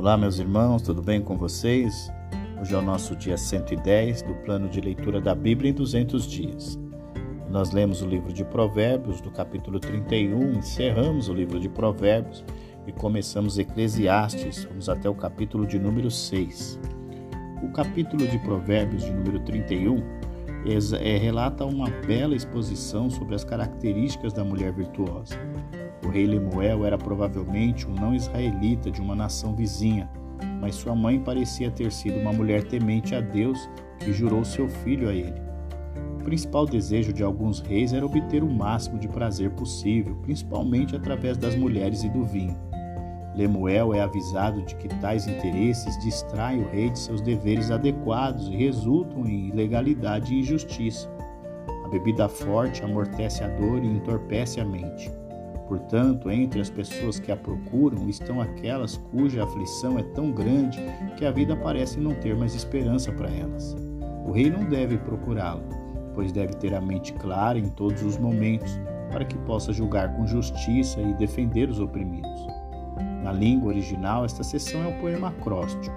Olá, 0.00 0.16
meus 0.16 0.38
irmãos, 0.38 0.80
tudo 0.80 1.02
bem 1.02 1.20
com 1.20 1.36
vocês? 1.36 2.10
Hoje 2.58 2.74
é 2.74 2.78
o 2.78 2.80
nosso 2.80 3.14
dia 3.14 3.36
110 3.36 4.22
do 4.22 4.34
plano 4.36 4.66
de 4.66 4.80
leitura 4.80 5.20
da 5.20 5.34
Bíblia 5.34 5.72
em 5.72 5.74
200 5.74 6.26
dias. 6.26 6.80
Nós 7.50 7.70
lemos 7.70 8.00
o 8.00 8.06
livro 8.06 8.32
de 8.32 8.42
Provérbios, 8.42 9.20
do 9.20 9.30
capítulo 9.30 9.78
31, 9.78 10.52
encerramos 10.52 11.28
o 11.28 11.34
livro 11.34 11.60
de 11.60 11.68
Provérbios 11.68 12.42
e 12.86 12.92
começamos 12.92 13.58
Eclesiastes, 13.58 14.64
vamos 14.64 14.88
até 14.88 15.06
o 15.06 15.14
capítulo 15.14 15.66
de 15.66 15.78
número 15.78 16.10
6. 16.10 16.80
O 17.62 17.68
capítulo 17.70 18.26
de 18.26 18.38
Provérbios, 18.38 19.04
de 19.04 19.12
número 19.12 19.40
31, 19.40 19.98
é, 19.98 20.19
relata 21.18 21.64
uma 21.64 21.88
bela 22.06 22.34
exposição 22.34 23.08
sobre 23.08 23.34
as 23.34 23.44
características 23.44 24.32
da 24.32 24.44
mulher 24.44 24.72
virtuosa. 24.72 25.34
O 26.04 26.08
rei 26.08 26.26
Lemuel 26.26 26.84
era 26.84 26.98
provavelmente 26.98 27.86
um 27.86 27.94
não-israelita 27.94 28.90
de 28.90 29.00
uma 29.00 29.14
nação 29.14 29.54
vizinha, 29.54 30.10
mas 30.60 30.74
sua 30.74 30.94
mãe 30.94 31.18
parecia 31.18 31.70
ter 31.70 31.90
sido 31.92 32.18
uma 32.18 32.32
mulher 32.32 32.64
temente 32.64 33.14
a 33.14 33.20
Deus 33.20 33.68
que 33.98 34.12
jurou 34.12 34.44
seu 34.44 34.68
filho 34.68 35.08
a 35.08 35.14
ele. 35.14 35.40
O 36.20 36.24
principal 36.24 36.66
desejo 36.66 37.12
de 37.12 37.22
alguns 37.22 37.60
reis 37.60 37.92
era 37.92 38.04
obter 38.04 38.42
o 38.42 38.50
máximo 38.50 38.98
de 38.98 39.08
prazer 39.08 39.50
possível, 39.50 40.16
principalmente 40.16 40.94
através 40.94 41.38
das 41.38 41.54
mulheres 41.54 42.04
e 42.04 42.08
do 42.08 42.24
vinho. 42.24 42.56
Lemuel 43.34 43.94
é 43.94 44.00
avisado 44.00 44.62
de 44.62 44.74
que 44.74 44.88
tais 45.00 45.26
interesses 45.26 45.98
distraem 46.02 46.62
o 46.62 46.68
rei 46.68 46.90
de 46.90 46.98
seus 46.98 47.20
deveres 47.20 47.70
adequados 47.70 48.48
e 48.48 48.56
resultam 48.56 49.24
em 49.26 49.48
ilegalidade 49.48 50.34
e 50.34 50.40
injustiça. 50.40 51.08
A 51.84 51.88
bebida 51.88 52.28
forte 52.28 52.84
amortece 52.84 53.44
a 53.44 53.48
dor 53.48 53.82
e 53.82 53.86
entorpece 53.86 54.60
a 54.60 54.64
mente. 54.64 55.10
Portanto, 55.68 56.28
entre 56.30 56.60
as 56.60 56.68
pessoas 56.68 57.20
que 57.20 57.30
a 57.30 57.36
procuram 57.36 58.08
estão 58.08 58.40
aquelas 58.40 58.96
cuja 58.96 59.44
aflição 59.44 59.98
é 60.00 60.02
tão 60.02 60.32
grande 60.32 60.80
que 61.16 61.24
a 61.24 61.30
vida 61.30 61.56
parece 61.56 62.00
não 62.00 62.12
ter 62.12 62.36
mais 62.36 62.56
esperança 62.56 63.12
para 63.12 63.30
elas. 63.30 63.76
O 64.26 64.32
rei 64.32 64.50
não 64.50 64.64
deve 64.68 64.98
procurá-lo, 64.98 65.62
pois 66.12 66.32
deve 66.32 66.54
ter 66.54 66.74
a 66.74 66.80
mente 66.80 67.12
clara 67.12 67.58
em 67.58 67.68
todos 67.68 68.02
os 68.02 68.18
momentos, 68.18 68.80
para 69.12 69.24
que 69.24 69.38
possa 69.38 69.72
julgar 69.72 70.14
com 70.16 70.26
justiça 70.26 71.00
e 71.00 71.14
defender 71.14 71.68
os 71.68 71.78
oprimidos. 71.78 72.59
Na 73.22 73.32
língua 73.32 73.68
original, 73.68 74.24
esta 74.24 74.42
seção 74.42 74.82
é 74.82 74.88
o 74.88 75.00
poema 75.00 75.28
acróstico, 75.28 75.94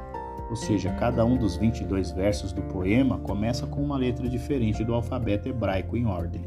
ou 0.50 0.56
seja, 0.56 0.92
cada 0.92 1.26
um 1.26 1.38
dos 1.38 1.56
22 1.56 2.12
versos 2.12 2.52
do 2.52 2.62
poema 2.64 3.18
começa 3.20 3.66
com 3.66 3.82
uma 3.82 3.98
letra 3.98 4.28
diferente 4.30 4.84
do 4.84 4.94
alfabeto 4.94 5.48
hebraico 5.48 5.96
em 5.96 6.06
ordem. 6.06 6.46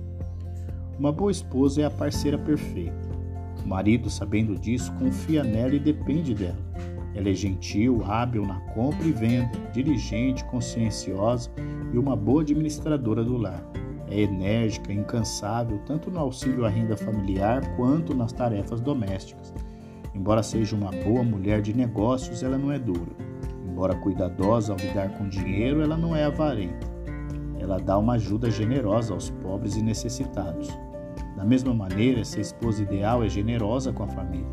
Uma 0.99 1.13
boa 1.13 1.31
esposa 1.31 1.83
é 1.83 1.85
a 1.85 1.91
parceira 1.91 2.39
perfeita. 2.39 3.09
O 3.65 3.69
marido, 3.69 4.09
sabendo 4.09 4.59
disso, 4.59 4.93
confia 4.95 5.43
nela 5.43 5.75
e 5.75 5.79
depende 5.79 6.35
dela. 6.35 6.57
Ela 7.15 7.31
é 7.31 7.35
gentil, 7.35 8.05
hábil 8.05 8.47
na 8.47 8.61
compra 8.73 9.07
e 9.07 9.13
venda, 9.13 9.59
diligente, 9.73 10.45
conscienciosa 10.45 11.51
e 11.93 11.99
uma 11.99 12.15
boa 12.15 12.43
administradora 12.43 13.25
do 13.25 13.37
lar. 13.37 13.63
É 14.09 14.21
enérgica, 14.21 14.93
incansável, 14.93 15.81
tanto 15.87 16.11
no 16.11 16.21
auxílio 16.21 16.65
à 16.65 16.69
renda 16.69 16.97
familiar 16.97 17.75
quanto 17.75 18.15
nas 18.15 18.33
tarefas 18.33 18.81
domésticas. 18.81 19.53
Embora 20.17 20.42
seja 20.42 20.75
uma 20.75 20.91
boa 20.91 21.22
mulher 21.22 21.61
de 21.61 21.77
negócios, 21.77 22.42
ela 22.42 22.56
não 22.56 22.72
é 22.72 22.78
dura. 22.78 23.12
Embora 23.69 23.95
cuidadosa 23.97 24.72
ao 24.72 24.78
lidar 24.78 25.11
com 25.11 25.28
dinheiro, 25.28 25.83
ela 25.83 25.95
não 25.95 26.17
é 26.17 26.25
avarenta. 26.25 26.86
Ela 27.61 27.78
dá 27.78 27.98
uma 27.98 28.14
ajuda 28.14 28.50
generosa 28.50 29.12
aos 29.12 29.28
pobres 29.28 29.77
e 29.77 29.83
necessitados. 29.83 30.69
Da 31.37 31.44
mesma 31.44 31.75
maneira, 31.75 32.22
essa 32.22 32.41
esposa 32.41 32.83
ideal 32.83 33.22
é 33.22 33.28
generosa 33.28 33.92
com 33.92 34.05
a 34.05 34.09
família. 34.09 34.48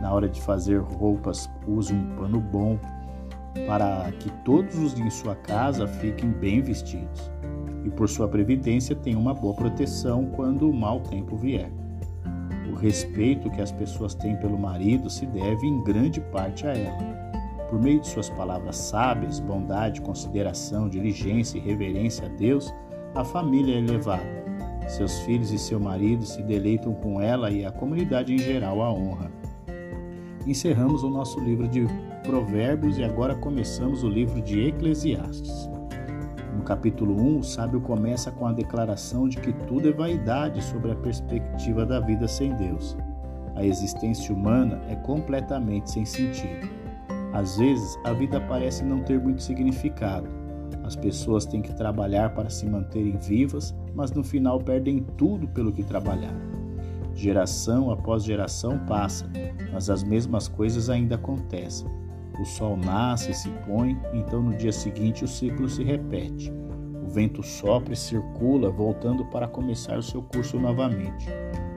Na 0.00 0.10
hora 0.10 0.26
de 0.26 0.40
fazer 0.40 0.80
roupas, 0.80 1.50
use 1.68 1.92
um 1.92 2.16
pano 2.16 2.40
bom 2.40 2.78
para 3.66 4.10
que 4.12 4.30
todos 4.42 4.78
os 4.78 4.98
em 4.98 5.10
sua 5.10 5.36
casa 5.36 5.86
fiquem 5.86 6.30
bem 6.30 6.62
vestidos. 6.62 7.30
E 7.84 7.90
por 7.90 8.08
sua 8.08 8.26
previdência 8.26 8.96
tenha 8.96 9.18
uma 9.18 9.34
boa 9.34 9.54
proteção 9.54 10.24
quando 10.34 10.70
o 10.70 10.74
mau 10.74 11.00
tempo 11.00 11.36
vier. 11.36 11.70
O 12.74 12.76
respeito 12.76 13.50
que 13.50 13.62
as 13.62 13.70
pessoas 13.70 14.14
têm 14.14 14.36
pelo 14.36 14.58
marido 14.58 15.08
se 15.08 15.24
deve 15.24 15.66
em 15.66 15.82
grande 15.82 16.20
parte 16.20 16.66
a 16.66 16.72
ela. 16.72 17.14
Por 17.70 17.80
meio 17.80 18.00
de 18.00 18.08
suas 18.08 18.28
palavras 18.28 18.76
sábias, 18.76 19.40
bondade, 19.40 20.00
consideração, 20.00 20.88
diligência 20.88 21.56
e 21.56 21.60
reverência 21.60 22.26
a 22.26 22.28
Deus, 22.28 22.74
a 23.14 23.24
família 23.24 23.76
é 23.76 23.78
elevada 23.78 24.44
seus 24.88 25.20
filhos 25.20 25.50
e 25.50 25.58
seu 25.58 25.80
marido 25.80 26.24
se 26.24 26.42
deleitam 26.42 26.94
com 26.94 27.20
ela 27.20 27.50
e 27.50 27.64
a 27.64 27.72
comunidade 27.72 28.34
em 28.34 28.38
geral 28.38 28.82
a 28.82 28.92
honra. 28.92 29.30
Encerramos 30.46 31.02
o 31.02 31.10
nosso 31.10 31.40
livro 31.40 31.66
de 31.66 31.86
Provérbios 32.22 32.98
e 32.98 33.04
agora 33.04 33.34
começamos 33.34 34.02
o 34.02 34.08
livro 34.08 34.42
de 34.42 34.60
Eclesiastes. 34.60 35.73
Capítulo 36.64 37.20
1, 37.20 37.38
o 37.38 37.42
sábio 37.42 37.80
começa 37.80 38.30
com 38.30 38.46
a 38.46 38.52
declaração 38.52 39.28
de 39.28 39.38
que 39.38 39.52
tudo 39.52 39.88
é 39.88 39.92
vaidade 39.92 40.62
sobre 40.62 40.92
a 40.92 40.96
perspectiva 40.96 41.84
da 41.84 42.00
vida 42.00 42.26
sem 42.26 42.54
Deus. 42.54 42.96
A 43.54 43.64
existência 43.64 44.34
humana 44.34 44.80
é 44.88 44.96
completamente 44.96 45.90
sem 45.90 46.04
sentido. 46.04 46.68
Às 47.32 47.56
vezes, 47.58 47.98
a 48.04 48.12
vida 48.12 48.40
parece 48.40 48.84
não 48.84 49.02
ter 49.02 49.20
muito 49.20 49.42
significado 49.42 50.44
as 50.84 50.94
pessoas 50.94 51.46
têm 51.46 51.62
que 51.62 51.72
trabalhar 51.72 52.34
para 52.34 52.50
se 52.50 52.66
manterem 52.66 53.16
vivas, 53.16 53.74
mas 53.94 54.12
no 54.12 54.22
final 54.22 54.60
perdem 54.60 55.00
tudo 55.16 55.48
pelo 55.48 55.72
que 55.72 55.82
trabalharam. 55.82 56.54
Geração 57.14 57.90
após 57.90 58.22
geração 58.22 58.78
passa, 58.86 59.26
mas 59.72 59.88
as 59.88 60.04
mesmas 60.04 60.46
coisas 60.46 60.90
ainda 60.90 61.14
acontecem. 61.14 61.88
O 62.38 62.44
sol 62.44 62.76
nasce 62.76 63.30
e 63.30 63.34
se 63.34 63.48
põe, 63.66 63.96
então 64.12 64.42
no 64.42 64.56
dia 64.56 64.72
seguinte 64.72 65.24
o 65.24 65.28
ciclo 65.28 65.68
se 65.68 65.84
repete. 65.84 66.52
O 67.04 67.08
vento 67.08 67.42
sopra 67.42 67.92
e 67.92 67.96
circula, 67.96 68.70
voltando 68.70 69.24
para 69.26 69.46
começar 69.46 69.96
o 69.96 70.02
seu 70.02 70.22
curso 70.22 70.58
novamente. 70.58 71.28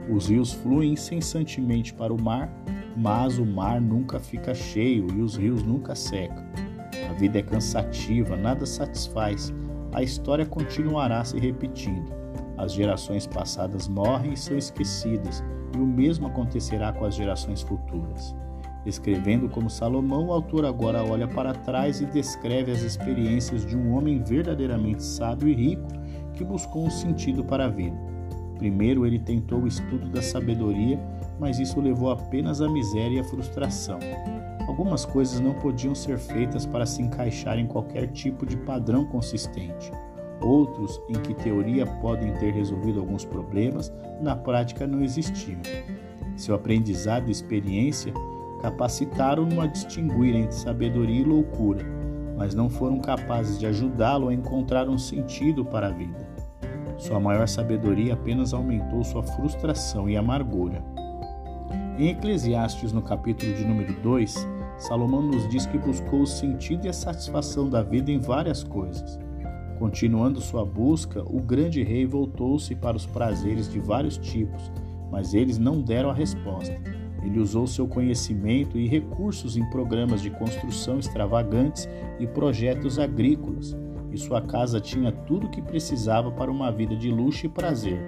Os 0.10 0.30
rios 0.30 0.54
fluem 0.54 0.94
incessantemente 0.94 1.94
para 1.94 2.14
o 2.14 2.22
mar, 2.22 2.50
mas 2.96 3.38
o 3.38 3.46
mar 3.46 3.80
nunca 3.80 4.20
fica 4.20 4.56
cheio 4.56 5.08
e 5.16 5.22
os 5.22 5.36
rios 5.36 5.62
nunca 5.64 5.94
secam. 5.94 6.44
A 7.10 7.14
vida 7.14 7.40
é 7.40 7.44
cansativa, 7.44 8.36
nada 8.36 8.66
satisfaz. 8.66 9.54
A 9.94 10.02
história 10.02 10.46
continuará 10.46 11.24
se 11.24 11.38
repetindo. 11.40 12.12
As 12.58 12.74
gerações 12.74 13.28
passadas 13.28 13.88
morrem 13.88 14.34
e 14.34 14.38
são 14.38 14.58
esquecidas, 14.58 15.44
e 15.76 15.78
o 15.78 15.86
mesmo 15.86 16.28
acontecerá 16.28 16.92
com 16.92 17.06
as 17.06 17.14
gerações 17.14 17.62
futuras. 17.62 18.36
Escrevendo 18.88 19.50
como 19.50 19.70
Salomão, 19.70 20.28
o 20.28 20.32
autor 20.32 20.64
agora 20.64 21.04
olha 21.04 21.28
para 21.28 21.54
trás 21.54 22.00
e 22.00 22.06
descreve 22.06 22.72
as 22.72 22.82
experiências 22.84 23.66
de 23.66 23.76
um 23.76 23.94
homem 23.94 24.24
verdadeiramente 24.24 25.04
sábio 25.04 25.50
e 25.50 25.54
rico 25.54 25.90
que 26.34 26.46
buscou 26.46 26.86
um 26.86 26.90
sentido 26.90 27.44
para 27.44 27.66
a 27.66 27.68
vida. 27.68 27.98
Primeiro, 28.58 29.06
ele 29.06 29.20
tentou 29.20 29.60
o 29.60 29.68
estudo 29.68 30.08
da 30.08 30.22
sabedoria, 30.22 30.98
mas 31.38 31.60
isso 31.60 31.82
levou 31.82 32.12
apenas 32.12 32.62
à 32.62 32.70
miséria 32.70 33.18
e 33.18 33.20
à 33.20 33.24
frustração. 33.26 34.00
Algumas 34.66 35.04
coisas 35.04 35.42
não 35.42 35.54
podiam 35.56 35.94
ser 35.94 36.18
feitas 36.18 36.66
para 36.66 36.86
se 36.86 37.02
encaixar 37.02 37.60
em 37.60 37.68
qualquer 37.68 38.08
tipo 38.08 38.46
de 38.46 38.56
padrão 38.56 39.06
consistente. 39.06 39.92
Outros, 40.40 41.02
em 41.10 41.20
que 41.22 41.34
teoria 41.34 41.86
podem 41.86 42.34
ter 42.36 42.54
resolvido 42.54 43.02
alguns 43.02 43.26
problemas, 43.26 43.92
na 44.22 44.34
prática 44.34 44.88
não 44.88 45.04
existiam. 45.04 45.60
Seu 46.38 46.56
aprendizado 46.56 47.28
e 47.28 47.32
experiência 47.32 48.14
capacitaram-no 48.62 49.62
a 49.62 49.68
distinguir 49.68 50.36
entre 50.36 50.56
sabedoria 50.56 51.22
e 51.22 51.24
loucura, 51.24 51.86
mas 52.38 52.54
não 52.54 52.70
foram 52.70 53.00
capazes 53.00 53.60
de 53.60 53.66
ajudá-lo 53.66 54.30
a 54.30 54.34
encontrar 54.34 54.88
um 54.90 54.98
sentido 54.98 55.66
para 55.66 55.88
a 55.88 55.92
vida. 55.92 56.28
Sua 56.98 57.20
maior 57.20 57.48
sabedoria 57.48 58.14
apenas 58.14 58.54
aumentou 58.54 59.04
sua 59.04 59.24
frustração 59.24 60.10
e 60.10 60.18
amargura. 60.18 60.84
Em 61.98 62.10
Eclesiastes, 62.10 62.92
no 62.92 63.02
capítulo 63.02 63.54
de 63.54 63.66
número 63.66 63.94
2, 64.02 64.48
Salomão 64.78 65.24
nos 65.24 65.48
diz 65.50 65.66
que 65.66 65.78
buscou 65.78 66.22
o 66.22 66.28
sentido 66.28 66.86
e 66.86 66.90
a 66.90 66.94
satisfação 66.94 67.70
da 67.70 67.82
vida 67.82 68.12
em 68.12 68.20
várias 68.20 68.64
coisas. 68.64 69.20
Continuando 69.80 70.42
sua 70.42 70.66
busca, 70.66 71.24
o 71.24 71.40
grande 71.40 71.84
rei 71.84 72.06
voltou-se 72.06 72.76
para 72.76 72.98
os 72.98 73.06
prazeres 73.06 73.72
de 73.72 73.80
vários 73.80 74.18
tipos, 74.18 74.72
mas 75.12 75.34
eles 75.34 75.58
não 75.58 75.82
deram 75.82 76.10
a 76.10 76.14
resposta. 76.14 76.97
Ele 77.24 77.40
usou 77.40 77.68
seu 77.68 77.88
conhecimento 77.88 78.78
e 78.78 78.88
recursos 78.88 79.58
em 79.58 79.70
programas 79.70 80.22
de 80.22 80.30
construção 80.30 81.00
extravagantes 81.00 81.90
e 82.20 82.28
projetos 82.28 83.00
agrícolas, 83.00 83.76
e 84.12 84.18
sua 84.18 84.42
casa 84.42 84.80
tinha 84.80 85.12
tudo 85.12 85.48
o 85.48 85.50
que 85.50 85.62
precisava 85.62 86.32
para 86.32 86.52
uma 86.52 86.72
vida 86.72 86.96
de 86.96 87.10
luxo 87.10 87.46
e 87.46 87.50
prazer. 87.50 88.00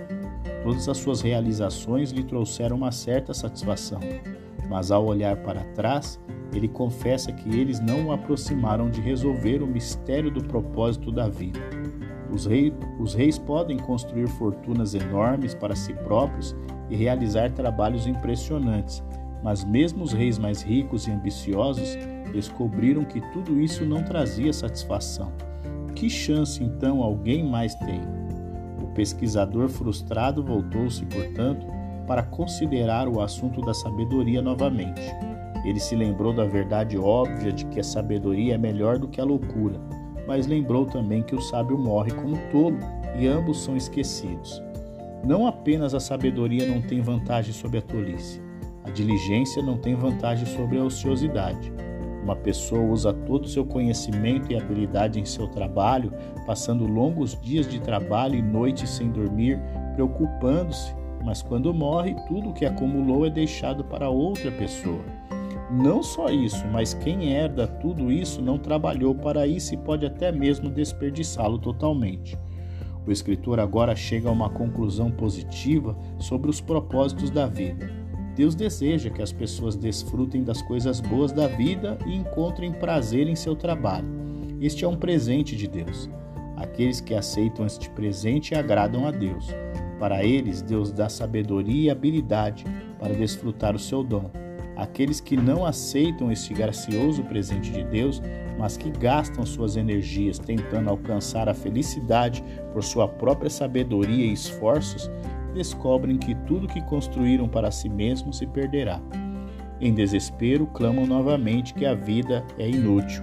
Todas 0.63 0.87
as 0.87 0.97
suas 0.97 1.21
realizações 1.21 2.11
lhe 2.11 2.23
trouxeram 2.23 2.77
uma 2.77 2.91
certa 2.91 3.33
satisfação, 3.33 3.99
mas 4.69 4.91
ao 4.91 5.05
olhar 5.05 5.37
para 5.37 5.63
trás, 5.73 6.19
ele 6.53 6.67
confessa 6.67 7.31
que 7.31 7.49
eles 7.49 7.79
não 7.79 8.07
o 8.07 8.11
aproximaram 8.11 8.89
de 8.89 9.01
resolver 9.01 9.61
o 9.61 9.67
mistério 9.67 10.31
do 10.31 10.43
propósito 10.43 11.11
da 11.11 11.27
vida. 11.27 11.78
Os, 12.31 12.45
rei, 12.45 12.73
os 12.99 13.13
reis 13.13 13.37
podem 13.37 13.77
construir 13.77 14.27
fortunas 14.27 14.93
enormes 14.93 15.55
para 15.55 15.75
si 15.75 15.93
próprios 15.93 16.55
e 16.89 16.95
realizar 16.95 17.51
trabalhos 17.51 18.07
impressionantes, 18.07 19.03
mas 19.43 19.63
mesmo 19.63 20.03
os 20.03 20.13
reis 20.13 20.37
mais 20.37 20.61
ricos 20.61 21.07
e 21.07 21.11
ambiciosos 21.11 21.97
descobriram 22.31 23.03
que 23.03 23.21
tudo 23.31 23.59
isso 23.59 23.85
não 23.85 24.03
trazia 24.03 24.53
satisfação. 24.53 25.31
Que 25.95 26.09
chance 26.09 26.63
então 26.63 27.01
alguém 27.01 27.43
mais 27.43 27.73
tem? 27.75 28.01
O 28.81 28.87
pesquisador 28.93 29.67
frustrado 29.67 30.43
voltou-se, 30.43 31.05
portanto, 31.05 31.65
para 32.07 32.23
considerar 32.23 33.07
o 33.07 33.21
assunto 33.21 33.61
da 33.61 33.73
sabedoria 33.73 34.41
novamente. 34.41 35.01
Ele 35.65 35.79
se 35.79 35.95
lembrou 35.95 36.33
da 36.33 36.45
verdade 36.45 36.97
óbvia 36.97 37.51
de 37.51 37.65
que 37.65 37.79
a 37.79 37.83
sabedoria 37.83 38.55
é 38.55 38.57
melhor 38.57 38.97
do 38.97 39.07
que 39.07 39.19
a 39.19 39.25
loucura, 39.25 39.79
mas 40.29 40.45
lembrou 40.45 40.85
também 40.85 41.23
que 41.23 41.33
o 41.33 41.41
sábio 41.41 41.75
morre 41.75 42.11
como 42.11 42.37
tolo 42.51 42.77
e 43.17 43.25
ambos 43.25 43.63
são 43.63 43.75
esquecidos. 43.75 44.61
Não 45.25 45.47
apenas 45.47 45.95
a 45.95 45.99
sabedoria 45.99 46.67
não 46.67 46.83
tem 46.83 47.01
vantagem 47.01 47.51
sobre 47.51 47.79
a 47.79 47.81
tolice, 47.81 48.39
a 48.83 48.91
diligência 48.91 49.63
não 49.63 49.75
tem 49.75 49.95
vantagem 49.95 50.45
sobre 50.45 50.77
a 50.77 50.83
ociosidade. 50.83 51.73
Uma 52.23 52.35
pessoa 52.35 52.79
usa 52.79 53.11
todo 53.11 53.45
o 53.45 53.47
seu 53.47 53.65
conhecimento 53.65 54.53
e 54.53 54.55
habilidade 54.55 55.19
em 55.19 55.25
seu 55.25 55.47
trabalho, 55.47 56.13
passando 56.45 56.85
longos 56.85 57.35
dias 57.41 57.67
de 57.67 57.79
trabalho 57.79 58.35
e 58.35 58.41
noites 58.41 58.87
sem 58.87 59.09
dormir, 59.09 59.59
preocupando-se, 59.95 60.93
mas 61.25 61.41
quando 61.41 61.73
morre, 61.73 62.15
tudo 62.27 62.49
o 62.49 62.53
que 62.53 62.67
acumulou 62.67 63.25
é 63.25 63.31
deixado 63.31 63.83
para 63.83 64.11
outra 64.11 64.51
pessoa. 64.51 65.18
Não 65.71 66.01
só 66.01 66.29
isso, 66.29 66.65
mas 66.67 66.95
quem 66.95 67.31
herda 67.31 67.67
tudo 67.67 68.11
isso 68.11 68.41
não 68.41 68.57
trabalhou 68.57 69.13
para 69.13 69.45
isso 69.45 69.75
e 69.75 69.77
pode 69.77 70.03
até 70.03 70.31
mesmo 70.31 70.67
desperdiçá-lo 70.67 71.59
totalmente. 71.59 72.35
O 73.05 73.11
escritor 73.11 73.59
agora 73.59 73.95
chega 73.95 74.29
a 74.29 74.31
uma 74.31 74.49
conclusão 74.49 75.11
positiva 75.11 75.95
sobre 76.17 76.49
os 76.49 76.59
propósitos 76.59 77.29
da 77.29 77.45
vida. 77.45 77.91
Deus 78.35 78.55
deseja 78.55 79.09
que 79.09 79.21
as 79.21 79.31
pessoas 79.31 79.75
desfrutem 79.75 80.43
das 80.43 80.61
coisas 80.61 80.99
boas 80.99 81.31
da 81.31 81.47
vida 81.47 81.97
e 82.07 82.15
encontrem 82.15 82.71
prazer 82.71 83.27
em 83.27 83.35
seu 83.35 83.55
trabalho. 83.55 84.07
Este 84.59 84.85
é 84.85 84.87
um 84.87 84.95
presente 84.95 85.55
de 85.55 85.67
Deus. 85.67 86.09
Aqueles 86.55 86.99
que 86.99 87.13
aceitam 87.13 87.65
este 87.65 87.89
presente 87.91 88.55
agradam 88.55 89.05
a 89.05 89.11
Deus. 89.11 89.47
Para 89.99 90.23
eles, 90.23 90.61
Deus 90.61 90.91
dá 90.91 91.09
sabedoria 91.09 91.87
e 91.87 91.89
habilidade 91.89 92.65
para 92.97 93.13
desfrutar 93.13 93.75
o 93.75 93.79
seu 93.79 94.03
dom. 94.03 94.29
Aqueles 94.79 95.19
que 95.19 95.35
não 95.35 95.65
aceitam 95.65 96.31
este 96.31 96.53
gracioso 96.53 97.21
presente 97.25 97.69
de 97.69 97.83
Deus, 97.83 98.21
mas 98.57 98.77
que 98.77 98.89
gastam 98.89 99.45
suas 99.45 99.75
energias 99.75 100.39
tentando 100.39 100.89
alcançar 100.89 101.49
a 101.49 101.53
felicidade 101.53 102.41
por 102.71 102.81
sua 102.81 103.05
própria 103.05 103.49
sabedoria 103.49 104.25
e 104.25 104.31
esforços, 104.31 105.11
descobrem 105.53 106.17
que 106.17 106.33
tudo 106.47 106.65
que 106.65 106.81
construíram 106.83 107.49
para 107.49 107.71
si 107.71 107.89
mesmos 107.89 108.37
se 108.37 108.47
perderá. 108.47 109.01
Em 109.81 109.93
desespero, 109.93 110.65
clamam 110.67 111.05
novamente 111.05 111.73
que 111.73 111.85
a 111.85 111.93
vida 111.93 112.45
é 112.57 112.69
inútil. 112.69 113.21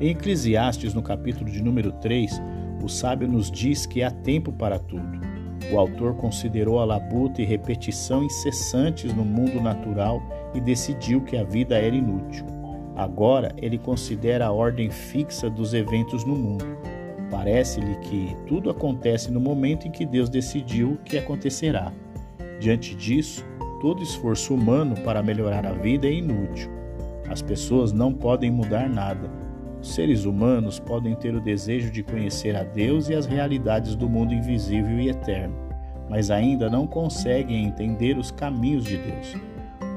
Em 0.00 0.08
Eclesiastes, 0.08 0.92
no 0.92 1.02
capítulo 1.02 1.48
de 1.48 1.62
número 1.62 1.92
3, 1.92 2.42
o 2.82 2.88
sábio 2.88 3.28
nos 3.28 3.48
diz 3.48 3.86
que 3.86 4.02
há 4.02 4.10
tempo 4.10 4.52
para 4.52 4.76
tudo. 4.76 5.25
O 5.72 5.78
autor 5.78 6.14
considerou 6.14 6.78
a 6.78 6.84
labuta 6.84 7.42
e 7.42 7.44
repetição 7.44 8.22
incessantes 8.22 9.12
no 9.12 9.24
mundo 9.24 9.60
natural 9.60 10.22
e 10.54 10.60
decidiu 10.60 11.20
que 11.20 11.36
a 11.36 11.42
vida 11.42 11.76
era 11.76 11.94
inútil. 11.94 12.46
Agora 12.94 13.52
ele 13.58 13.76
considera 13.76 14.46
a 14.46 14.52
ordem 14.52 14.90
fixa 14.90 15.50
dos 15.50 15.74
eventos 15.74 16.24
no 16.24 16.36
mundo. 16.36 16.64
Parece-lhe 17.30 17.96
que 17.96 18.36
tudo 18.46 18.70
acontece 18.70 19.30
no 19.30 19.40
momento 19.40 19.88
em 19.88 19.90
que 19.90 20.06
Deus 20.06 20.28
decidiu 20.28 20.98
que 21.04 21.18
acontecerá. 21.18 21.92
Diante 22.60 22.94
disso, 22.94 23.44
todo 23.80 24.02
esforço 24.02 24.54
humano 24.54 24.94
para 25.02 25.22
melhorar 25.22 25.66
a 25.66 25.72
vida 25.72 26.06
é 26.06 26.12
inútil. 26.12 26.70
As 27.28 27.42
pessoas 27.42 27.92
não 27.92 28.14
podem 28.14 28.50
mudar 28.50 28.88
nada. 28.88 29.45
Os 29.80 29.94
seres 29.94 30.24
humanos 30.24 30.78
podem 30.78 31.14
ter 31.14 31.34
o 31.34 31.40
desejo 31.40 31.90
de 31.90 32.02
conhecer 32.02 32.56
a 32.56 32.62
Deus 32.62 33.08
e 33.08 33.14
as 33.14 33.26
realidades 33.26 33.94
do 33.94 34.08
mundo 34.08 34.34
invisível 34.34 34.98
e 34.98 35.08
eterno, 35.08 35.54
mas 36.08 36.30
ainda 36.30 36.68
não 36.68 36.86
conseguem 36.86 37.64
entender 37.64 38.16
os 38.18 38.30
caminhos 38.30 38.84
de 38.84 38.96
Deus. 38.96 39.34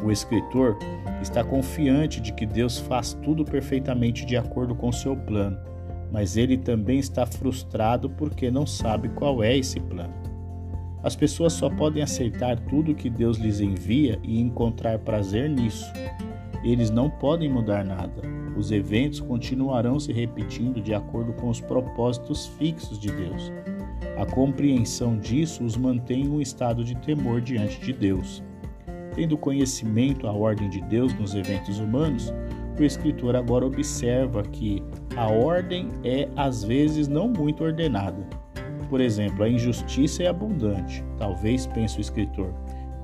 O 0.04 0.12
escritor 0.12 0.78
está 1.22 1.44
confiante 1.44 2.22
de 2.22 2.32
que 2.34 2.46
Deus 2.46 2.78
faz 2.78 3.14
tudo 3.14 3.44
perfeitamente 3.44 4.26
de 4.26 4.38
acordo 4.38 4.74
com 4.74 4.92
seu 4.92 5.16
plano, 5.16 5.58
mas 6.12 6.38
ele 6.38 6.58
também 6.58 7.00
está 7.00 7.26
frustrado 7.26 8.10
porque 8.10 8.50
não 8.50 8.66
sabe 8.66 9.10
qual 9.10 9.44
é 9.44 9.58
esse 9.58 9.80
plano. 9.80 10.14
As 11.02 11.16
pessoas 11.16 11.54
só 11.54 11.70
podem 11.70 12.04
aceitar 12.04 12.60
tudo 12.60 12.96
que 12.96 13.10
Deus 13.10 13.38
lhes 13.38 13.60
envia 13.60 14.20
e 14.24 14.40
encontrar 14.40 15.00
prazer 15.00 15.50
nisso. 15.50 15.92
Eles 16.64 16.90
não 16.90 17.10
podem 17.10 17.50
mudar 17.50 17.86
nada. 17.86 18.22
Os 18.56 18.72
eventos 18.72 19.20
continuarão 19.20 20.00
se 20.00 20.12
repetindo 20.12 20.82
de 20.82 20.94
acordo 20.94 21.34
com 21.34 21.50
os 21.50 21.62
propósitos 21.62 22.48
fixos 22.48 23.00
de 23.00 23.10
Deus. 23.12 23.52
A 24.18 24.26
compreensão 24.26 25.18
disso 25.18 25.64
os 25.64 25.78
mantém 25.78 26.24
em 26.24 26.30
um 26.30 26.42
estado 26.42 26.84
de 26.84 26.96
temor 26.96 27.40
diante 27.40 27.80
de 27.80 27.94
Deus. 27.94 28.44
Tendo 29.16 29.38
conhecimento 29.38 30.28
a 30.28 30.34
ordem 30.34 30.70
de 30.70 30.82
Deus 30.82 31.14
nos 31.18 31.34
eventos 31.34 31.80
humanos, 31.80 32.34
o 32.78 32.84
escritor 32.84 33.36
agora 33.36 33.66
observa 33.66 34.44
que 34.44 34.84
a 35.16 35.28
ordem 35.28 35.90
é 36.04 36.30
às 36.36 36.64
vezes 36.64 37.08
não 37.08 37.28
muito 37.28 37.64
ordenada. 37.64 38.28
Por 38.90 39.02
exemplo, 39.02 39.44
a 39.44 39.50
injustiça 39.50 40.24
é 40.24 40.28
abundante. 40.28 41.04
Talvez, 41.18 41.68
pense 41.68 41.98
o 41.98 42.02
escritor, 42.02 42.54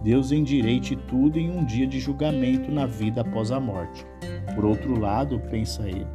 Deus 0.06 0.32
endireite 0.32 0.96
tudo 0.96 1.40
em 1.40 1.50
um 1.50 1.66
dia 1.66 1.88
de 1.88 2.00
julgamento 2.00 2.72
na 2.72 2.86
vida 2.86 3.22
após 3.22 3.50
a 3.50 3.60
morte. 3.60 4.06
Por 4.54 4.64
outro 4.64 5.00
lado, 5.00 5.42
pensa 5.50 5.82
ele, 5.88 6.06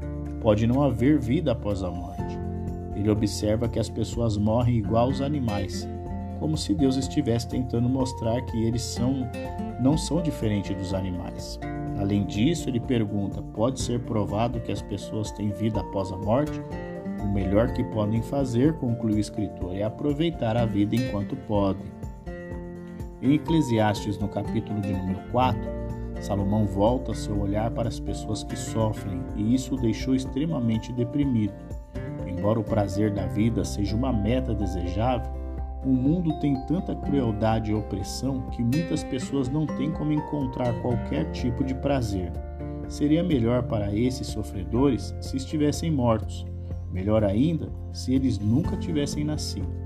pode 0.40 0.64
não 0.64 0.80
haver 0.80 1.18
vida 1.18 1.50
após 1.50 1.82
a 1.82 1.90
morte. 1.90 2.38
Ele 2.94 3.10
observa 3.10 3.68
que 3.68 3.80
as 3.80 3.90
pessoas 3.90 4.36
morrem 4.36 4.76
igual 4.76 5.06
aos 5.06 5.20
animais, 5.20 5.88
como 6.38 6.56
se 6.56 6.72
Deus 6.72 6.96
estivesse 6.96 7.48
tentando 7.48 7.88
mostrar 7.88 8.40
que 8.42 8.64
eles 8.64 8.82
são 8.82 9.28
não 9.82 9.98
são 9.98 10.22
diferentes 10.22 10.76
dos 10.76 10.94
animais. 10.94 11.58
Além 11.98 12.24
disso, 12.24 12.68
ele 12.68 12.78
pergunta: 12.78 13.42
pode 13.42 13.80
ser 13.80 13.98
provado 13.98 14.60
que 14.60 14.70
as 14.70 14.82
pessoas 14.82 15.32
têm 15.32 15.50
vida 15.50 15.80
após 15.80 16.12
a 16.12 16.16
morte? 16.16 16.62
O 17.20 17.26
melhor 17.26 17.72
que 17.72 17.82
podem 17.82 18.22
fazer, 18.22 18.72
conclui 18.74 19.14
o 19.14 19.18
escritor, 19.18 19.74
é 19.74 19.82
aproveitar 19.82 20.56
a 20.56 20.64
vida 20.64 20.94
enquanto 20.94 21.34
podem. 21.34 21.90
Em 23.22 23.34
Eclesiastes, 23.34 24.16
no 24.16 24.28
capítulo 24.28 24.80
de 24.80 24.94
número 24.94 25.20
4, 25.30 25.60
Salomão 26.22 26.64
volta 26.64 27.12
seu 27.12 27.38
olhar 27.38 27.70
para 27.70 27.86
as 27.86 28.00
pessoas 28.00 28.42
que 28.42 28.56
sofrem 28.56 29.20
e 29.36 29.54
isso 29.54 29.74
o 29.74 29.78
deixou 29.78 30.14
extremamente 30.14 30.90
deprimido. 30.90 31.52
Embora 32.26 32.58
o 32.58 32.64
prazer 32.64 33.12
da 33.12 33.26
vida 33.26 33.62
seja 33.62 33.94
uma 33.94 34.10
meta 34.10 34.54
desejável, 34.54 35.30
o 35.84 35.90
mundo 35.90 36.32
tem 36.40 36.54
tanta 36.66 36.94
crueldade 36.94 37.70
e 37.70 37.74
opressão 37.74 38.40
que 38.52 38.62
muitas 38.62 39.04
pessoas 39.04 39.50
não 39.50 39.66
têm 39.66 39.90
como 39.92 40.12
encontrar 40.12 40.72
qualquer 40.80 41.30
tipo 41.30 41.62
de 41.62 41.74
prazer. 41.74 42.32
Seria 42.88 43.22
melhor 43.22 43.64
para 43.64 43.94
esses 43.94 44.28
sofredores 44.28 45.14
se 45.20 45.36
estivessem 45.36 45.90
mortos. 45.90 46.46
Melhor 46.90 47.22
ainda, 47.22 47.70
se 47.92 48.14
eles 48.14 48.38
nunca 48.38 48.78
tivessem 48.78 49.24
nascido. 49.24 49.79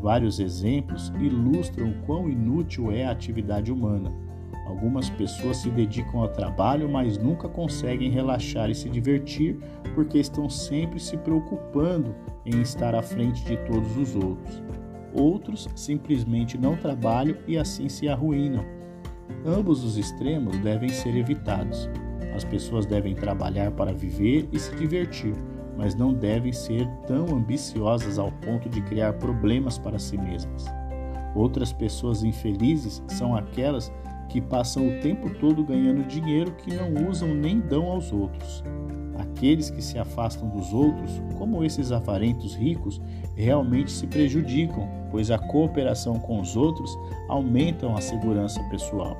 Vários 0.00 0.40
exemplos 0.40 1.12
ilustram 1.20 1.92
quão 2.06 2.28
inútil 2.28 2.90
é 2.90 3.04
a 3.04 3.10
atividade 3.10 3.70
humana. 3.70 4.10
Algumas 4.66 5.10
pessoas 5.10 5.58
se 5.58 5.68
dedicam 5.68 6.20
ao 6.20 6.28
trabalho, 6.28 6.88
mas 6.88 7.18
nunca 7.18 7.48
conseguem 7.48 8.10
relaxar 8.10 8.70
e 8.70 8.74
se 8.74 8.88
divertir 8.88 9.58
porque 9.94 10.18
estão 10.18 10.48
sempre 10.48 10.98
se 10.98 11.16
preocupando 11.18 12.14
em 12.46 12.62
estar 12.62 12.94
à 12.94 13.02
frente 13.02 13.44
de 13.44 13.56
todos 13.58 13.96
os 13.96 14.14
outros. 14.16 14.62
Outros 15.12 15.68
simplesmente 15.74 16.56
não 16.56 16.76
trabalham 16.76 17.36
e 17.46 17.58
assim 17.58 17.88
se 17.88 18.08
arruinam. 18.08 18.64
Ambos 19.44 19.84
os 19.84 19.98
extremos 19.98 20.56
devem 20.58 20.88
ser 20.88 21.16
evitados. 21.16 21.90
As 22.34 22.44
pessoas 22.44 22.86
devem 22.86 23.14
trabalhar 23.14 23.72
para 23.72 23.92
viver 23.92 24.48
e 24.52 24.58
se 24.58 24.74
divertir, 24.76 25.34
mas 25.80 25.94
não 25.94 26.12
devem 26.12 26.52
ser 26.52 26.86
tão 27.06 27.34
ambiciosas 27.34 28.18
ao 28.18 28.30
ponto 28.30 28.68
de 28.68 28.82
criar 28.82 29.14
problemas 29.14 29.78
para 29.78 29.98
si 29.98 30.18
mesmas. 30.18 30.66
Outras 31.34 31.72
pessoas 31.72 32.22
infelizes 32.22 33.02
são 33.08 33.34
aquelas 33.34 33.90
que 34.28 34.42
passam 34.42 34.86
o 34.86 35.00
tempo 35.00 35.30
todo 35.40 35.64
ganhando 35.64 36.06
dinheiro 36.06 36.52
que 36.52 36.74
não 36.74 37.08
usam 37.08 37.34
nem 37.34 37.60
dão 37.60 37.86
aos 37.86 38.12
outros. 38.12 38.62
Aqueles 39.18 39.70
que 39.70 39.80
se 39.80 39.98
afastam 39.98 40.50
dos 40.50 40.70
outros, 40.70 41.12
como 41.38 41.64
esses 41.64 41.90
avarentos 41.92 42.54
ricos, 42.54 43.00
realmente 43.34 43.90
se 43.90 44.06
prejudicam, 44.06 44.86
pois 45.10 45.30
a 45.30 45.38
cooperação 45.38 46.16
com 46.16 46.40
os 46.42 46.56
outros 46.58 46.94
aumentam 47.26 47.96
a 47.96 48.02
segurança 48.02 48.62
pessoal. 48.64 49.16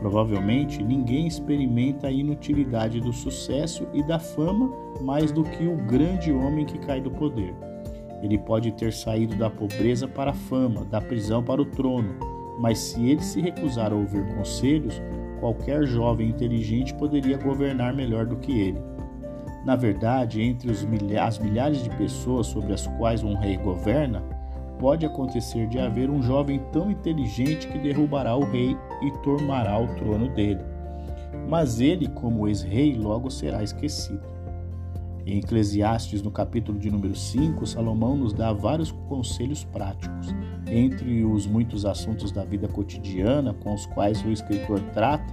Provavelmente 0.00 0.82
ninguém 0.82 1.26
experimenta 1.26 2.08
a 2.08 2.10
inutilidade 2.10 3.00
do 3.00 3.12
sucesso 3.12 3.86
e 3.92 4.02
da 4.02 4.18
fama 4.18 4.72
mais 5.02 5.30
do 5.30 5.44
que 5.44 5.66
o 5.66 5.76
grande 5.76 6.32
homem 6.32 6.64
que 6.64 6.78
cai 6.78 7.02
do 7.02 7.10
poder. 7.10 7.54
Ele 8.22 8.38
pode 8.38 8.72
ter 8.72 8.92
saído 8.92 9.36
da 9.36 9.50
pobreza 9.50 10.08
para 10.08 10.30
a 10.30 10.34
fama, 10.34 10.84
da 10.86 11.00
prisão 11.00 11.42
para 11.42 11.60
o 11.60 11.66
trono, 11.66 12.14
mas 12.58 12.78
se 12.78 13.10
ele 13.10 13.22
se 13.22 13.42
recusar 13.42 13.92
a 13.92 13.96
ouvir 13.96 14.26
conselhos, 14.34 15.00
qualquer 15.38 15.84
jovem 15.84 16.30
inteligente 16.30 16.94
poderia 16.94 17.36
governar 17.36 17.94
melhor 17.94 18.24
do 18.24 18.36
que 18.36 18.58
ele. 18.58 18.80
Na 19.64 19.76
verdade, 19.76 20.40
entre 20.40 20.70
milha 20.86 21.24
as 21.24 21.38
milhares 21.38 21.82
de 21.82 21.90
pessoas 21.90 22.46
sobre 22.46 22.72
as 22.72 22.86
quais 22.86 23.22
um 23.22 23.34
rei 23.34 23.58
governa, 23.58 24.22
pode 24.80 25.04
acontecer 25.04 25.68
de 25.68 25.78
haver 25.78 26.10
um 26.10 26.22
jovem 26.22 26.58
tão 26.72 26.90
inteligente 26.90 27.68
que 27.68 27.78
derrubará 27.78 28.34
o 28.34 28.50
rei 28.50 28.74
e 29.02 29.10
tomará 29.22 29.78
o 29.78 29.86
trono 29.94 30.28
dele. 30.34 30.64
Mas 31.46 31.80
ele, 31.80 32.08
como 32.08 32.48
ex-rei, 32.48 32.96
logo 32.96 33.30
será 33.30 33.62
esquecido. 33.62 34.22
Em 35.26 35.38
Eclesiastes, 35.38 36.22
no 36.22 36.30
capítulo 36.30 36.78
de 36.78 36.90
número 36.90 37.14
5, 37.14 37.66
Salomão 37.66 38.16
nos 38.16 38.32
dá 38.32 38.52
vários 38.54 38.90
conselhos 38.90 39.64
práticos. 39.64 40.34
Entre 40.66 41.24
os 41.24 41.46
muitos 41.46 41.84
assuntos 41.84 42.32
da 42.32 42.42
vida 42.42 42.66
cotidiana 42.66 43.52
com 43.52 43.74
os 43.74 43.84
quais 43.86 44.24
o 44.24 44.30
escritor 44.30 44.80
trata, 44.94 45.32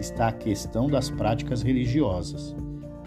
está 0.00 0.28
a 0.28 0.32
questão 0.32 0.88
das 0.88 1.10
práticas 1.10 1.62
religiosas. 1.62 2.56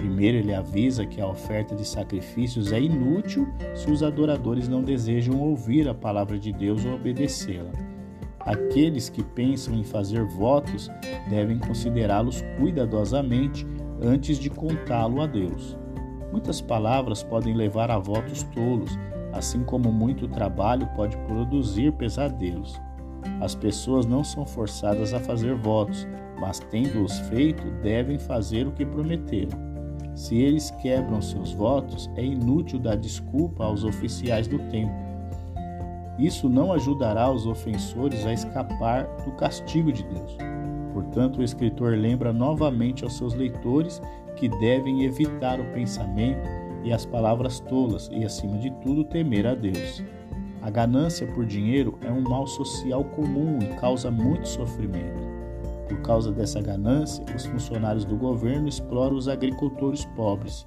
Primeiro, 0.02 0.38
ele 0.38 0.52
avisa 0.52 1.06
que 1.06 1.22
a 1.22 1.28
oferta 1.28 1.76
de 1.76 1.88
sacrifícios 1.88 2.72
é 2.72 2.82
inútil 2.82 3.48
se 3.76 3.92
os 3.92 4.02
adoradores 4.02 4.68
não 4.68 4.82
desejam 4.82 5.40
ouvir 5.40 5.88
a 5.88 5.94
palavra 5.94 6.40
de 6.40 6.52
Deus 6.52 6.84
ou 6.84 6.96
obedecê-la. 6.96 7.70
Aqueles 8.40 9.10
que 9.10 9.22
pensam 9.22 9.76
em 9.76 9.84
fazer 9.84 10.26
votos 10.26 10.90
devem 11.30 11.60
considerá-los 11.60 12.42
cuidadosamente 12.58 13.64
antes 14.02 14.40
de 14.40 14.50
contá-lo 14.50 15.22
a 15.22 15.28
Deus. 15.28 15.78
Muitas 16.32 16.62
palavras 16.62 17.22
podem 17.22 17.54
levar 17.54 17.92
a 17.92 18.00
votos 18.00 18.42
tolos, 18.56 18.98
assim 19.32 19.64
como 19.64 19.92
muito 19.92 20.28
trabalho 20.28 20.90
pode 20.96 21.16
produzir 21.28 21.92
pesadelos. 21.92 22.82
As 23.40 23.54
pessoas 23.54 24.08
não 24.08 24.24
são 24.24 24.48
forçadas 24.48 25.14
a 25.14 25.20
fazer 25.20 25.54
votos, 25.54 26.08
mas 26.40 26.60
tendo-os 26.60 27.20
feito, 27.30 27.70
devem 27.84 28.18
fazer 28.18 28.66
o 28.66 28.72
que 28.72 28.84
prometeram. 28.84 29.71
Se 30.16 30.38
eles 30.38 30.72
quebram 30.72 31.22
seus 31.22 31.54
votos, 31.54 32.10
é 32.16 32.24
inútil 32.24 32.80
dar 32.80 32.98
desculpa 32.98 33.64
aos 33.64 33.84
oficiais 33.84 34.48
do 34.48 34.60
templo. 34.70 35.12
Isso 36.20 36.50
não 36.50 36.72
ajudará 36.72 37.32
os 37.32 37.48
ofensores 37.48 38.26
a 38.26 38.34
escapar 38.34 39.04
do 39.26 39.32
castigo 39.32 39.92
de 39.92 40.04
Deus. 40.04 40.38
Portanto, 40.94 41.40
o 41.40 41.44
escritor 41.44 41.98
lembra 41.98 42.34
novamente 42.34 43.04
aos 43.04 43.18
seus 43.18 43.34
leitores 43.34 44.02
que 44.36 44.50
devem 44.50 45.04
evitar 45.04 45.60
o 45.60 45.72
pensamento 45.72 46.48
e 46.84 46.92
as 46.92 47.06
palavras 47.06 47.60
tolas 47.60 48.10
e, 48.12 48.26
acima 48.26 48.58
de 48.58 48.70
tudo, 48.82 49.04
temer 49.04 49.48
a 49.48 49.56
Deus. 49.56 50.04
A 50.62 50.70
ganância 50.70 51.26
por 51.26 51.46
dinheiro 51.46 51.98
é 52.02 52.12
um 52.12 52.22
mal 52.22 52.46
social 52.46 53.04
comum 53.04 53.60
e 53.62 53.80
causa 53.80 54.12
muito 54.12 54.48
sofrimento. 54.48 55.31
Por 55.92 56.02
causa 56.04 56.32
dessa 56.32 56.62
ganância, 56.62 57.22
os 57.36 57.46
funcionários 57.46 58.06
do 58.06 58.16
governo 58.16 58.70
exploram 58.70 59.18
os 59.18 59.28
agricultores 59.28 60.06
pobres. 60.16 60.66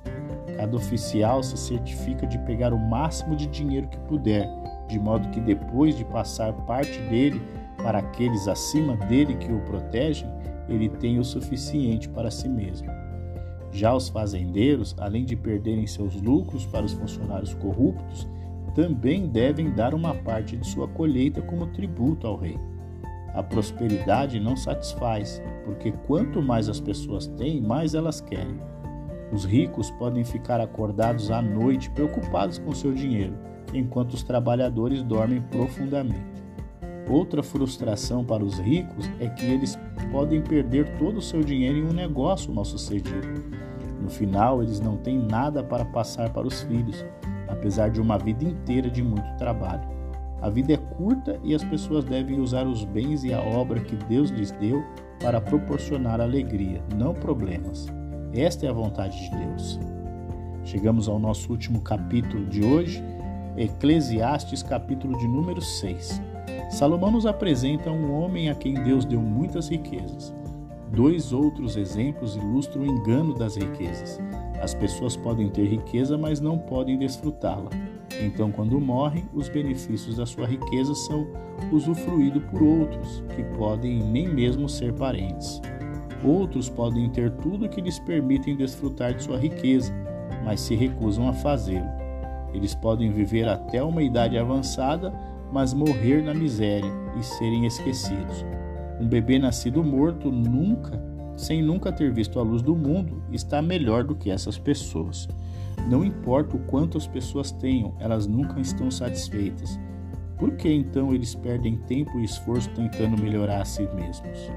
Cada 0.55 0.77
oficial 0.77 1.43
se 1.43 1.57
certifica 1.57 2.27
de 2.27 2.39
pegar 2.41 2.75
o 2.75 2.79
máximo 2.79 3.35
de 3.35 3.47
dinheiro 3.47 3.89
que 3.89 3.99
puder, 4.01 4.47
de 4.87 4.99
modo 4.99 5.31
que 5.31 5.41
depois 5.41 5.97
de 5.97 6.05
passar 6.05 6.53
parte 6.67 7.01
dele 7.09 7.41
para 7.79 8.01
aqueles 8.01 8.47
acima 8.47 8.97
dele 8.97 9.35
que 9.37 9.51
o 9.51 9.61
protegem, 9.63 10.29
ele 10.69 10.91
tenha 10.91 11.23
o 11.23 11.25
suficiente 11.25 12.07
para 12.07 12.31
si 12.31 12.47
mesmo. 12.47 12.89
Já 13.73 13.95
os 13.95 14.11
fazendeiros, 14.11 14.95
além 14.99 15.25
de 15.25 15.37
perderem 15.37 15.87
seus 15.87 16.21
lucros 16.21 16.67
para 16.67 16.85
os 16.85 16.93
funcionários 16.93 17.55
corruptos, 17.55 18.29
também 18.75 19.27
devem 19.27 19.71
dar 19.71 19.95
uma 19.95 20.15
parte 20.15 20.55
de 20.55 20.67
sua 20.67 20.87
colheita 20.87 21.41
como 21.41 21.67
tributo 21.69 22.27
ao 22.27 22.37
rei. 22.37 22.59
A 23.35 23.43
prosperidade 23.43 24.39
não 24.39 24.57
satisfaz, 24.57 25.43
porque 25.65 25.93
quanto 26.07 26.41
mais 26.41 26.69
as 26.69 26.79
pessoas 26.79 27.27
têm, 27.27 27.61
mais 27.61 27.95
elas 27.95 28.21
querem. 28.21 28.61
Os 29.33 29.45
ricos 29.45 29.91
podem 29.93 30.25
ficar 30.25 30.61
acordados 30.61 31.33
à 31.33 31.43
noite 31.43 31.91
preocupados 31.91 32.59
com 32.59 32.73
seu 32.73 32.93
dinheiro, 32.93 33.37
enquanto 33.73 34.15
os 34.15 34.23
trabalhadores 34.23 35.03
dormem 35.03 35.43
profundamente. 35.43 36.35
Outra 37.09 37.43
frustração 37.43 38.25
para 38.25 38.45
os 38.45 38.59
ricos 38.59 39.11
é 39.19 39.29
que 39.29 39.45
eles 39.45 39.77
podem 40.13 40.41
perder 40.41 40.97
todo 40.97 41.19
o 41.19 41.23
seu 41.23 41.43
dinheiro 41.43 41.79
em 41.79 41.85
um 41.85 41.93
negócio 41.93 42.55
mal 42.55 42.65
sucedido. 42.65 43.43
No 44.01 44.09
final, 44.09 44.63
eles 44.63 44.81
não 44.81 44.97
têm 44.97 45.19
nada 45.19 45.63
para 45.63 45.85
passar 45.85 46.31
para 46.31 46.47
os 46.47 46.63
filhos, 46.63 47.05
apesar 47.49 47.91
de 47.91 48.01
uma 48.01 48.17
vida 48.17 48.45
inteira 48.45 48.89
de 48.89 49.03
muito 49.03 49.37
trabalho. 49.37 50.04
A 50.45 50.51
vida 50.51 50.75
é 50.75 50.77
curta 50.77 51.41
e 51.43 51.55
as 51.55 51.65
pessoas 51.65 52.05
devem 52.05 52.39
usar 52.39 52.67
os 52.67 52.85
bens 52.85 53.25
e 53.25 53.33
a 53.33 53.41
obra 53.41 53.81
que 53.81 53.97
Deus 53.97 54.29
lhes 54.29 54.51
deu 54.51 54.85
para 55.19 55.41
proporcionar 55.41 56.21
alegria, 56.21 56.83
não 56.95 57.15
problemas. 57.15 57.87
Esta 58.31 58.67
é 58.67 58.69
a 58.69 58.75
vontade 58.75 59.19
de 59.19 59.35
Deus. 59.35 59.81
Chegamos 60.63 61.09
ao 61.09 61.19
nosso 61.19 61.51
último 61.51 61.81
capítulo 61.81 62.45
de 62.45 62.63
hoje, 62.63 63.03
Eclesiastes, 63.57 64.63
capítulo 64.63 65.19
de 65.19 65.27
número 65.27 65.63
6. 65.63 66.21
Salomão 66.69 67.11
nos 67.11 67.25
apresenta 67.25 67.91
um 67.91 68.13
homem 68.13 68.51
a 68.51 68.55
quem 68.55 68.75
Deus 68.75 69.07
deu 69.07 69.23
muitas 69.23 69.71
riquezas. 69.71 70.35
Dois 70.93 71.33
outros 71.33 71.75
exemplos 71.75 72.37
ilustram 72.37 72.83
o 72.83 72.87
engano 72.87 73.33
das 73.33 73.57
riquezas. 73.57 74.21
As 74.61 74.75
pessoas 74.75 75.17
podem 75.17 75.49
ter 75.49 75.65
riqueza, 75.65 76.19
mas 76.19 76.39
não 76.39 76.59
podem 76.59 76.99
desfrutá-la. 76.99 77.71
Então, 78.21 78.51
quando 78.51 78.81
morrem, 78.81 79.25
os 79.33 79.49
benefícios 79.49 80.17
da 80.17 80.27
sua 80.27 80.47
riqueza 80.47 80.95
são 80.95 81.27
usufruídos 81.73 82.43
por 82.45 82.63
outros, 82.63 83.23
que 83.35 83.43
podem 83.57 84.03
nem 84.03 84.29
mesmo 84.29 84.69
ser 84.69 84.93
parentes. 84.93 85.61
Outros 86.25 86.69
podem 86.69 87.11
ter 87.11 87.31
tudo 87.33 87.69
que 87.69 87.81
lhes 87.81 87.99
permitem 87.99 88.57
desfrutar 88.57 89.15
de 89.15 89.23
sua 89.23 89.39
riqueza, 89.39 89.93
mas 90.45 90.61
se 90.61 90.75
recusam 90.75 91.29
a 91.29 91.33
fazê-lo. 91.33 91.89
Eles 92.53 92.75
podem 92.75 93.11
viver 93.11 93.49
até 93.49 93.83
uma 93.83 94.03
idade 94.03 94.39
avançada, 94.39 95.13
mas 95.53 95.75
morrer 95.75 96.23
na 96.23 96.33
miséria 96.33 96.91
e 97.19 97.23
serem 97.23 97.67
esquecidos. 97.67 98.45
Um 99.01 99.07
bebê 99.07 99.39
nascido 99.39 99.83
morto 99.83 100.31
nunca, 100.31 101.03
sem 101.37 101.63
nunca 101.63 101.93
ter 101.93 102.13
visto 102.13 102.39
a 102.39 102.43
luz 102.43 102.63
do 102.63 102.75
mundo, 102.75 103.23
está 103.31 103.61
melhor 103.61 104.05
do 104.05 104.15
que 104.15 104.31
essas 104.31 104.59
pessoas. 104.59 105.29
Não 105.89 106.05
importa 106.05 106.57
o 106.57 106.61
quanto 106.61 106.97
as 106.97 107.07
pessoas 107.07 107.51
tenham, 107.53 107.95
elas 107.99 108.27
nunca 108.27 108.61
estão 108.61 108.91
satisfeitas. 108.91 109.79
Por 110.39 110.53
que 110.53 110.73
então 110.73 111.15
eles 111.15 111.35
perdem 111.35 111.77
tempo 111.77 112.19
e 112.19 112.25
esforço 112.25 112.71
tentando 112.71 113.21
melhorar 113.21 113.63
a 113.63 113.65
si 113.65 113.89
mesmos? 113.95 114.51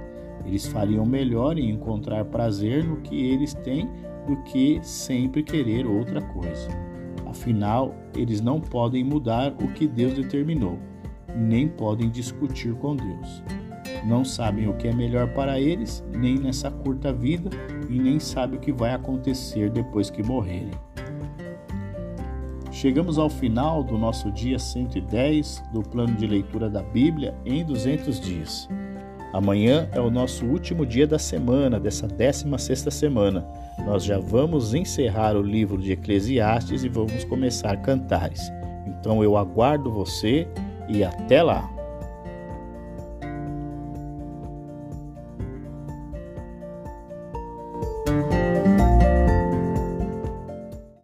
Eles 0.46 0.66
fariam 0.66 1.06
melhor 1.06 1.58
em 1.58 1.70
encontrar 1.70 2.24
prazer 2.26 2.84
no 2.84 2.98
que 2.98 3.16
eles 3.16 3.54
têm 3.54 3.90
do 4.26 4.36
que 4.44 4.80
sempre 4.82 5.44
querer 5.44 5.86
outra 5.86 6.22
coisa. 6.22 6.70
Afinal, 7.26 7.94
eles 8.16 8.42
não 8.42 8.60
podem 8.60 9.04
mudar 9.04 9.54
o 9.62 9.68
que 9.74 9.88
Deus 9.88 10.14
determinou, 10.14 10.80
nem 11.36 11.68
podem 11.68 12.10
discutir 12.10 12.74
com 12.76 12.96
Deus. 12.96 13.44
Não 14.06 14.24
sabem 14.24 14.68
o 14.68 14.74
que 14.74 14.88
é 14.88 14.94
melhor 14.94 15.28
para 15.34 15.60
eles, 15.60 16.04
nem 16.16 16.38
nessa 16.38 16.70
curta 16.72 17.12
vida, 17.12 17.50
e 17.90 18.00
nem 18.00 18.20
sabem 18.20 18.58
o 18.58 18.62
que 18.62 18.72
vai 18.72 18.94
acontecer 18.94 19.70
depois 19.70 20.10
que 20.10 20.24
morrerem. 20.24 20.72
Chegamos 22.72 23.18
ao 23.18 23.30
final 23.30 23.84
do 23.84 23.98
nosso 23.98 24.32
dia 24.32 24.60
110 24.60 25.64
do 25.74 25.82
plano 25.82 26.14
de 26.14 26.28
leitura 26.28 26.70
da 26.70 26.84
Bíblia 26.84 27.34
em 27.44 27.66
200 27.66 28.20
dias. 28.20 28.70
Amanhã 29.34 29.90
é 29.92 30.00
o 30.00 30.10
nosso 30.10 30.46
último 30.46 30.86
dia 30.86 31.06
da 31.06 31.20
semana, 31.20 31.80
dessa 31.80 32.08
16ª 32.08 32.92
semana. 32.92 33.46
Nós 33.86 34.04
já 34.04 34.20
vamos 34.20 34.74
encerrar 34.74 35.36
o 35.36 35.42
livro 35.42 35.82
de 35.82 35.92
Eclesiastes 35.92 36.84
e 36.84 36.90
vamos 36.90 37.24
começar 37.24 37.76
cantares. 37.78 38.52
Então 38.86 39.24
eu 39.24 39.36
aguardo 39.36 39.92
você 39.92 40.48
e 40.88 41.04
até 41.04 41.44
lá! 41.44 41.77